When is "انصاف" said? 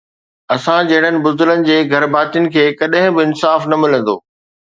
3.29-3.71